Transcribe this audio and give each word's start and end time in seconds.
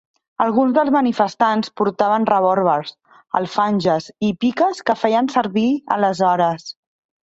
Alguns 0.43 0.71
dels 0.77 0.93
manifestants 0.95 1.69
portaven 1.81 2.25
revòlvers, 2.33 2.97
alfanges 3.43 4.11
i 4.31 4.35
piques 4.43 4.85
que 4.91 5.01
feien 5.07 5.35
servir 5.39 5.71
aleshores. 6.01 6.73